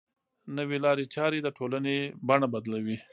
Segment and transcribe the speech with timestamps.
[0.57, 1.95] نوې لارې چارې د ټولنې
[2.27, 2.97] بڼه بدلوي.